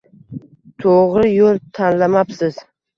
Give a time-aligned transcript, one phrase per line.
[0.85, 2.63] To'g'ri yo'l tanlamabsiz.